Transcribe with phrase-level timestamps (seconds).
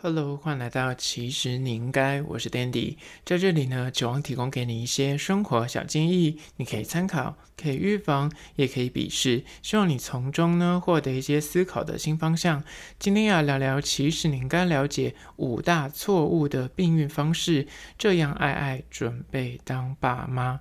[0.00, 12.62] Hello，欢迎来到其实你应该，我是 Dandy，在这里呢，指望提供给你一些生活小建议，你可以参考，可以预防，也可以鄙视，希望你从中呢获得一些思考的新方向。
[13.00, 17.66] 今天要聊聊，其实你应该了解五大错误的避孕方式，
[17.98, 20.60] 这样爱爱准备当爸妈。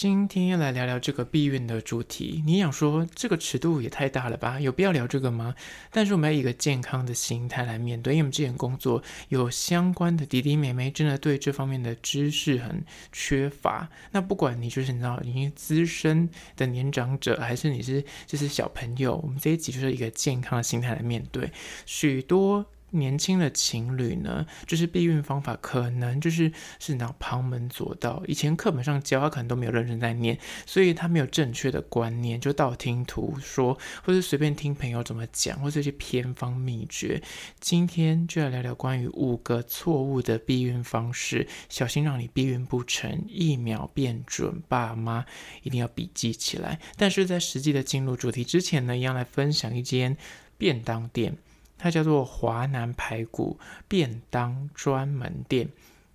[0.00, 2.40] 今天要来聊聊这个避孕的主题。
[2.46, 4.60] 你想说这个尺度也太大了吧？
[4.60, 5.56] 有必要聊这个吗？
[5.90, 13.88] 但是我们要以一个健康的心态来面对，因为我们之前工作有相关的弟弟妹妹，真的对这方面的知识很缺乏。
[14.12, 21.50] 那不管你就是你知道已经资深的年长者，还是你是就是小朋友，我们这一集就是一个健康的心态来面对
[21.86, 22.64] 许多。
[22.90, 28.22] 年轻的情侣呢，就是避孕方法可能就是是那旁门左道。
[28.26, 37.22] 以前课本上教，他可能都没有认真在念，所以他没有正确的观念，就道听途说，或是随便听朋友怎么讲，或是一些偏方秘诀。
[37.60, 45.24] 今天就来聊聊关于五个错误的避孕方式，小心让你避孕不成，一秒变准爸妈，
[45.62, 46.78] 一定要笔记起来。
[46.96, 50.16] 但是在实际的进入主题之前呢，一样来分享一间
[50.56, 51.36] 便当店。
[51.78, 55.68] 它叫做华南排骨便当专门店。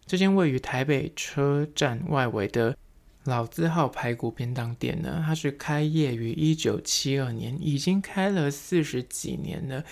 [0.06, 2.78] 这间位于台北车站外围的
[3.24, 9.84] 老字号排骨便当店呢，它是开业于一九七二年，已经开了四十几年了。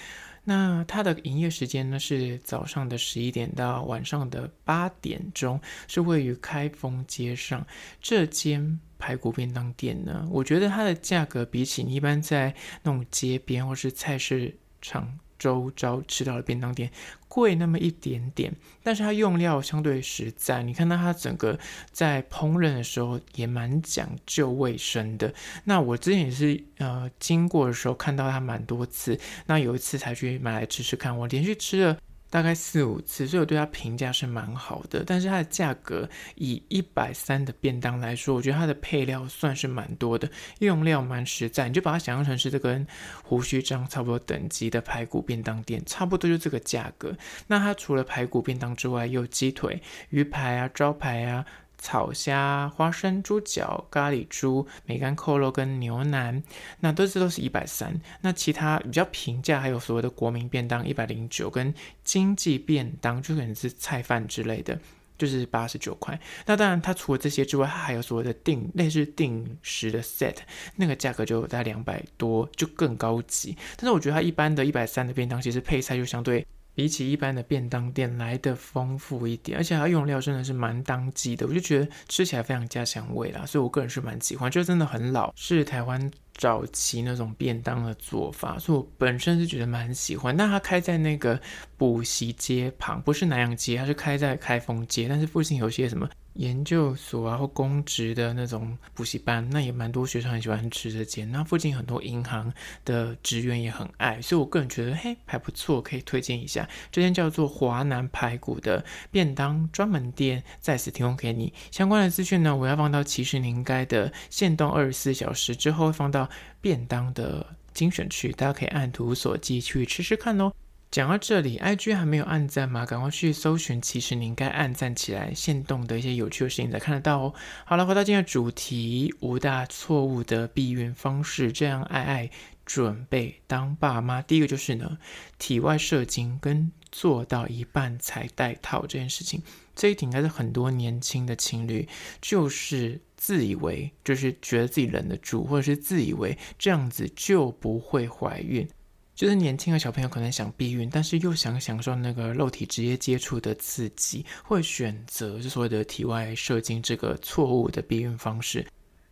[0.43, 7.65] 那它的营业时间呢是早上的十一点到晚上的八点钟，是位于开封街上。
[8.01, 15.19] 这间排骨便当店呢，我觉得它的价格比起一般在那种街边或是菜市场。
[15.41, 16.91] 周遭吃到的便当店
[17.27, 18.53] 贵那么一点点，
[18.83, 20.61] 但是它用料相对实在。
[20.61, 21.57] 你看到它整个
[21.91, 25.33] 在烹饪的时候也蛮讲究卫生的。
[25.63, 31.17] 那我之前也是呃经过的时候看到它蛮多次，那有一次才去买来吃吃看。
[31.17, 31.97] 我连续吃了。
[32.31, 35.03] 大概四五次，所以我对它评价是蛮好的。
[35.05, 40.27] 但是它的价格以一百三的便当来说，我觉得它的配料算是蛮多的，
[40.59, 41.67] 用料蛮实在。
[41.67, 42.87] 你就把它想象成是这跟
[43.21, 47.15] 胡须章差不多等级的排骨便当店，差不多就这个价格。
[47.47, 51.45] 那它除了排骨便当之外，有鸡腿、鱼排啊、招牌啊。
[51.81, 56.41] 草虾、花生、猪脚、咖喱猪、梅干扣肉跟牛腩，
[56.79, 57.99] 那都是都是一百三。
[58.21, 64.79] 那其他比较平价，还有所谓的国民便当一百零九，跟经济便当就可能是菜饭之类的，
[65.17, 66.17] 就是八十九块。
[66.45, 70.35] 那当然，它除了这些之外，它还有所谓的定类似定时的 set，
[70.75, 73.57] 那个价格就大概两百多，就更高级。
[73.75, 76.45] 但是我觉得它一般的一百三的便当，其实配菜就相对。
[76.73, 90.35] 比起一般的便当店来的丰富一点，而且它用料真的是蛮当季的，我就觉得吃起来非常家乡味啦，所以我个人是蛮喜欢，就真的很老，是台湾早期那种便当的做法，所以我本身是觉得蛮喜欢。
[90.35, 91.39] 但它开在那个
[91.77, 96.09] 补习街旁，不是南阳街，它是开在开封街，但是附近有些什么。
[96.35, 101.29] 研究所啊，或公职的那种补习班，那也蛮多学生很喜欢吃这间。
[101.29, 102.51] 那附近很多银行
[102.85, 106.67] 的职员也很爱，所以我个人觉得，嘿，还不错，可以推荐一下。
[106.89, 112.55] 这间叫做华南排骨的便当专门店，在此提供给你相关的资讯呢。
[112.55, 120.51] 我要放到其实你应该的限动二十四小时之后，放到便当的精选区，大家可以按图索骥去吃吃看哦。
[120.89, 122.85] 讲到这里，IG 还没有按赞吗？
[122.85, 127.33] 赶快去搜寻，其实你应该按赞起来，现动的一些有趣的事情才看得到哦。
[127.63, 132.29] 好了，回到今天的主题，五大错误的避孕方式，这样爱爱
[132.65, 134.21] 准备当爸妈。
[134.21, 134.97] 第一个就是呢，
[135.39, 139.41] 体外射精跟做到一半才戴套这件事情，
[139.73, 141.87] 这一点应该是很多年轻的情侣
[142.21, 148.67] 就是自以为，就是觉得自己忍得住，或者是自以为这样子就不会怀孕。
[149.13, 158.65] 就是年轻的小朋友可能想避孕，但是又想享受那个肉体直接接触的刺激，会选择就所谓的体外射精这个错误的避孕方式。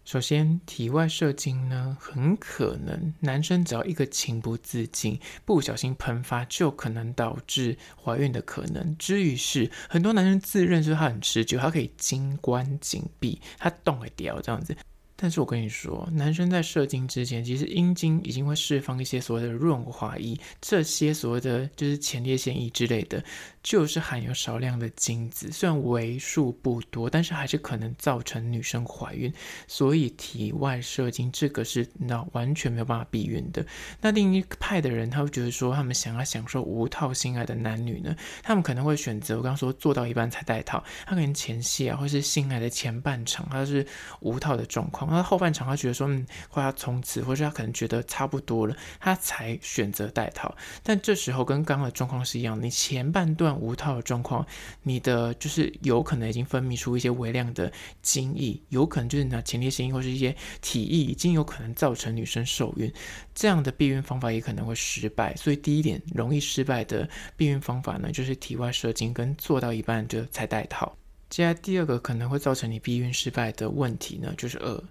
[0.10, 8.98] 首先，体外射精呢，很可能男生只要一个情不自禁，不小心喷发，就可能导致怀孕的可能。
[8.98, 14.76] 至于是很多男生自认说他很持久，他可以金关紧闭，他动会掉这样子。
[15.22, 23.22] 但是我跟你说，男生在射精之前，其实阴茎已经会释放一些所谓的润滑液，这些所谓的就是前列腺液之类的，
[23.62, 29.34] 就是含有少量的精子，虽然为数不多，但是还是可能造成女生怀孕。
[29.68, 33.66] 所以体外射精这个是那完全没有办法避孕的。
[34.02, 43.86] 那另一派的人，他会觉得说，他们想要享受无套性爱的男女呢，他们可能会选择我刚刚说做到一半才戴套，他可能前戏啊，或是性爱的前半场，他是
[44.22, 45.12] 无套的状况。
[45.12, 50.56] 那后半场他觉得说嗯快要冲刺，或者他可能觉得差不多了，他才选择戴套。
[50.82, 54.46] 但这时候跟刚刚的状况是一样，你前半段无套的状况，
[54.84, 62.92] 你的就是有可能已经分泌出一些微量的精液，有可能就是那前列腺液或是一些体液已经有可能造成女生受孕，
[63.34, 65.36] 这样的避孕方法也可能会失败。
[65.36, 67.08] 所以第一点容易失败的
[67.38, 70.96] 避孕方法呢，就是体外射精跟做到一半就才戴套。
[71.30, 74.84] 接下来第二个可能会造成你避孕失败的问题呢，就是二，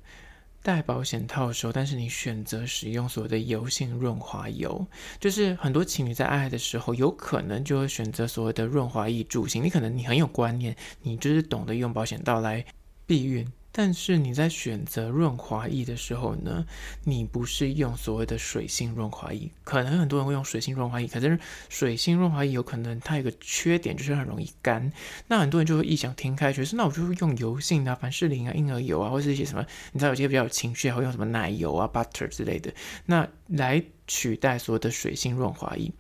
[0.69, 4.87] 戴保险套的时候，但是你选择使用所谓的油性润滑油，
[5.19, 9.65] 就是很多情侣在爱的时候，有可能就会选择所谓的润滑液助兴。
[9.65, 12.63] 你可能你很有观念，你就是懂得用保险套来
[13.07, 13.51] 避孕。
[13.81, 16.67] 但是你在选择润滑液的时候呢，
[17.05, 21.39] 你不是用所谓的水性润滑液，可能很多人会用水性润滑液，可是
[21.69, 24.93] 水性润滑液有可能它有个缺点就是很容易干，
[25.29, 32.75] 那很多人就会异想天开，觉得那我就用油性的凡士林啊、婴儿油啊，或是一些什么，你知道有些比较有情绪，还会用什么奶油啊、butter 之类的，
[33.07, 35.93] 那来取代所有的水性润滑液。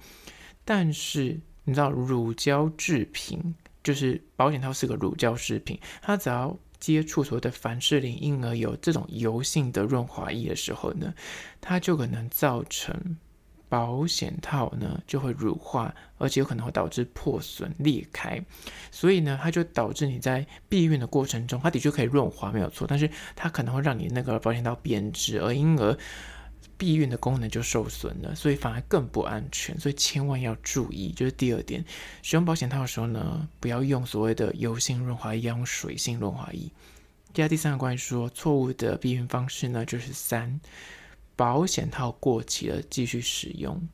[0.64, 3.54] 但是你知道乳胶制品，
[3.84, 11.14] 就是保险套是个乳胶制品，它只要接触所谓的凡士林因而有这种油性的润滑液的时候呢，
[11.60, 13.16] 它就可能造成
[13.68, 18.42] 保险套呢就会乳化，而且有可能会导致破损裂开。
[18.90, 25.96] 所以呢，它就导致你在避孕的过程中，它的确可以润滑没有错，但是它可能会让你那个保险套变质，而因而。
[26.78, 31.10] 避孕的功能就受损了，所以反而更不安全，所以千万要注意。
[31.10, 31.84] 就是第二点，
[32.22, 36.70] 使用保险套的时候呢，不要用所谓的油性润滑液，要用水性润滑液。
[37.34, 40.60] 第二、第三个关于说错误的避孕方式呢，就是三，
[41.34, 43.86] 保险套过期了继续使用。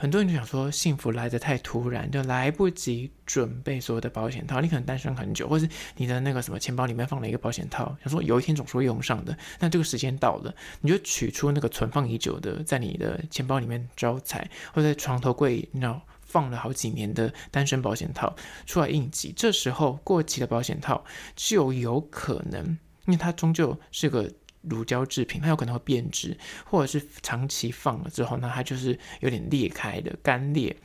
[0.00, 4.60] 很多人就想说，幸福来得太突然，就来不及准备所有的保险套。
[4.60, 9.36] 你可能单身很久，或是你的那个什么钱包里面放了一个保险套，想说有一天总是会用上的。
[9.58, 18.36] 那这个时间到了，你就取出那个存放已久的，在你的钱包里面招财，或者在床头柜，你知道放了好几年的单身保险套
[18.66, 19.34] 出来应急。
[19.36, 21.04] 这时候过期的保险套
[21.34, 22.64] 就有可能，
[23.06, 24.30] 因为它终究是个。
[24.62, 30.76] 乳胶制品，它有可能会变质，或者是长期放了之后呢，它就是有点裂开的干裂，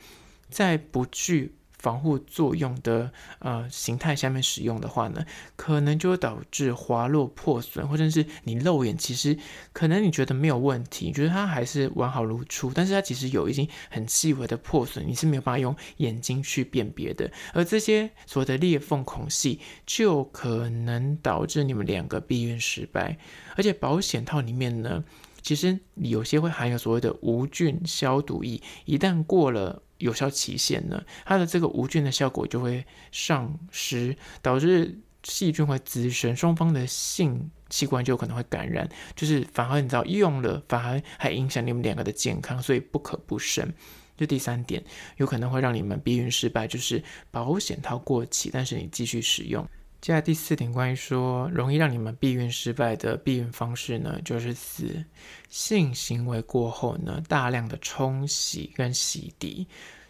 [0.48, 1.54] 在不具
[1.84, 5.22] 防护作用的呃形态下面使用的话呢，
[5.54, 9.36] 可能就会导致滑落破损，或者是你肉眼其实
[9.74, 17.30] 可能你觉得没有问题，你觉得它还是完好如初，但是它其实有已经很细微的破损，你是没有办法用眼睛去辨别的。
[17.52, 23.18] 而这些所谓的裂缝孔隙，就可能导致你们两个避孕失败。
[23.56, 25.04] 而且保险套里面呢，
[25.42, 29.82] 其实有些会含有所谓的无菌消毒液，一旦过了。
[30.04, 38.86] 有效期限呢，它的这个无菌的效果就会丧失，导致细菌会滋生，双方的性器官就可能会感染，
[39.16, 43.72] 就是反而你知道用了，反而还影响你们两个的健康，所以不可不慎。
[44.16, 44.84] 这第三点，
[45.16, 49.66] 有可能会让你们避孕失败，就是保险套过期，但是你继续使用。
[50.04, 55.02] 接下来第四点，关于说容易让你们避孕失败的避孕方式呢，就是四，
[55.48, 59.64] 性行为过后呢，大量的冲洗跟洗涤。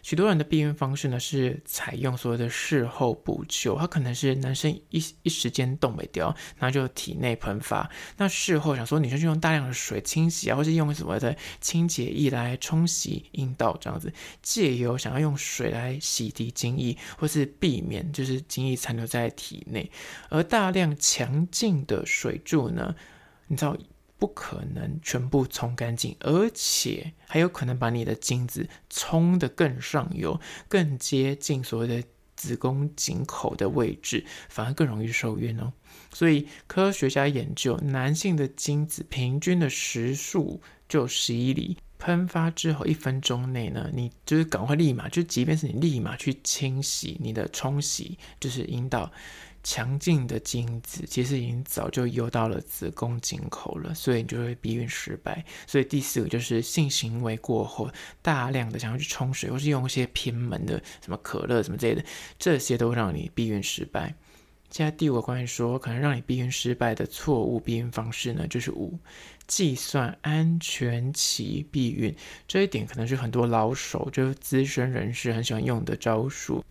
[0.05, 6.27] 许多人的避孕方式呢，是采用所谓的事后补救，他可能是男生一一时间动没掉，
[6.59, 7.89] 然后就体内喷发。
[8.17, 14.13] 那事后想说女生就用大量的水清洗啊，或是用什么的清洁液来冲洗阴道这样子，
[14.43, 19.89] 借由想要用水来洗涤精液，或是避免就是精液残留在体内，
[20.29, 22.93] 而大量强劲的水柱呢，
[23.47, 23.75] 你知道。
[24.17, 32.03] 不可能全部冲干净，而且还有可能把你的精子冲得更上游，更接近所谓的
[32.35, 35.73] 子宫颈口的位置，反而更容易受孕哦。
[36.13, 49.11] 所以科学家研究，男性的精子平均的时速就十一里，喷发之后一分钟内呢，你就是赶快立马，就即便是你立马去清洗你的冲洗，就是阴道。
[49.67, 55.43] 强劲的精子其实已经早就游到了子宫颈口了，所以你就会避孕失败。
[55.65, 57.89] 所以第四个就是性行为过后
[58.21, 62.05] 大量的想要去冲水，或是用一些偏门的什么可乐什么之类的，
[62.37, 64.13] 这些都让你避孕失败。
[64.69, 68.99] 现在第五个关于说可能让你避孕失败的错误避孕方式呢，就是五，
[69.47, 72.15] 计算安全期避孕。
[72.47, 76.63] 这一点可能是很多老手就是资深人士很喜欢用的招数。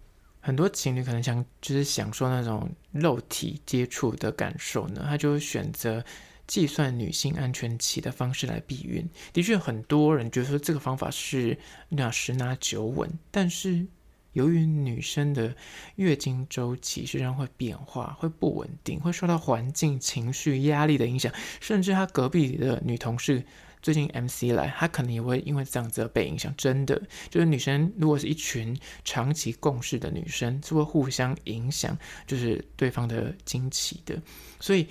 [0.44, 6.04] 很多情侣可能想就是享受那种肉体接触的感受呢，他就选择
[6.46, 9.08] 计算女性安全期的方式来避孕。
[9.32, 11.56] 的确，很多人觉得说这个方法是
[11.88, 13.86] 那十拿九稳，但是
[14.34, 15.56] 由于女生的
[15.96, 23.42] 月经周期实际上会变化，会不稳定，会受到环境、情绪、压力的影响，甚至她隔壁的女同事
[23.84, 26.52] 最近 MC 来，她可能也会因为这样子而被影响。
[26.56, 28.74] 真的，就是女生如果是一群
[29.04, 34.20] 长期共事的女生，是会互相影响，就是对方的经期的，
[34.58, 34.88] 所以。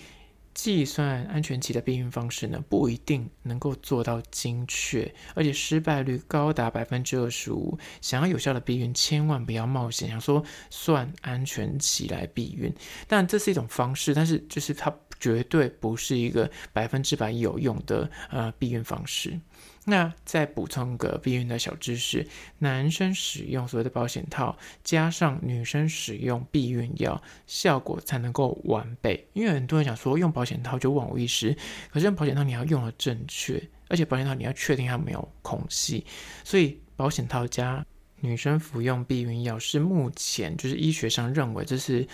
[0.56, 7.76] 计算安全期的避孕方式呢，不一定能够做到精确，而且失败率高达百分之二十五。
[8.02, 12.72] 想要有效的避孕，千万不要冒险，想说算安全期来避孕。
[13.08, 19.40] 但这是一种方式，但是就是它绝对不是一个百分之百有用的呃避孕方式。
[19.86, 22.28] 那再补充个避孕的小知识：
[22.60, 29.26] 男生使用所谓的保险套，加上女生使用避孕药，效果才能够完备。
[29.32, 31.56] 因为很多人想说用保险套就万无一失，
[31.90, 36.06] 可是用保险套你要用的正确，而且保险套你要确定它没有孔隙，
[36.44, 37.86] 所以保险套加
[38.20, 42.08] 女生服用避孕药是目前就是医学上认为这是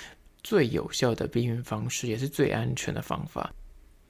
[0.43, 3.53] 最有效的避孕方式，也是最安全的方法。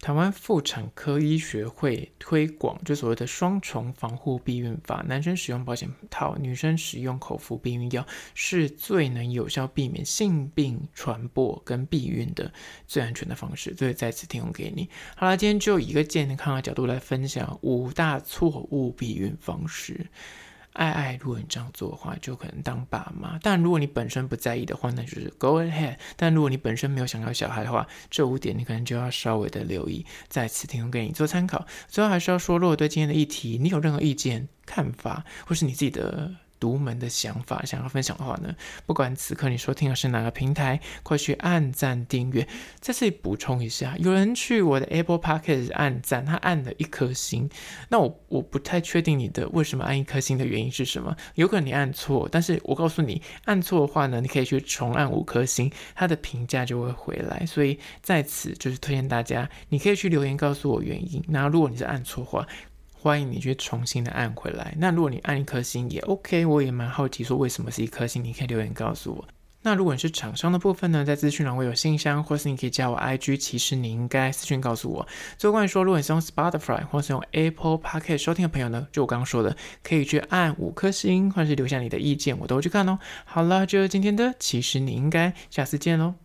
[0.01, 12.49] 台湾妇产科医学会推广就所谓的双重防护避孕法，男生使用保险套，女生使用口服避孕药，是最能有效避免性病传播跟避孕的
[12.87, 13.75] 最安全的方式。
[13.75, 14.87] 所以再次提供给你。
[15.17, 20.07] 好了，今天就以一个健康的角度来分享五大错误避孕方式。
[20.79, 23.37] 爱爱，如果你这样做的话，就可能当爸妈。
[23.43, 25.97] 但如果你本身不在意的话，那就是 go ahead。
[26.15, 30.05] 但如果你本身没有想要小孩的话，这五点你可能就要稍微的留意。
[30.29, 31.67] 再次提供给你做参考。
[31.89, 36.31] 最后还是要说，如果对今天的议题你有任何意见、看法，或是你自己的。
[36.59, 38.53] 独门的想法想要分享的话呢，
[38.85, 42.47] 不管此刻你收听的是哪个平台，快去按赞订阅。
[42.79, 47.49] 在这里补充一下，有人去我的 Apple Podcast 按赞，他按了一颗星。
[47.89, 51.15] 那我我不太确定你的为什么按一颗星的原因是什么？
[51.35, 57.45] 有可能你按错，但是我告诉你，按错的话呢，你可以去重按五颗星，他的评价就会回来。
[57.45, 61.23] 所以在此就是推荐大家，你可以去留言告诉我原因。
[61.27, 62.47] 那如果你是按错的话，
[63.01, 64.75] 欢迎你去重新的按回来。
[64.77, 69.25] 那如果你按一颗星也 OK，我也蛮好奇说为什么是一颗星，你可以留言告诉我。
[69.61, 75.07] 那如果你是厂商的部分呢，在资讯栏我有信箱，或是你可以加我 IG，其实你应该私讯告诉我。
[75.37, 82.99] 最后关于说，如果你是用 Spotify 或是用 Apple Podcast 收听的朋友呢，就我刚刚说的，可以去按五颗星，或是留下你的意见，我都去看哦。
[83.25, 86.15] 好了，就今天的，其实你应该下次见喽。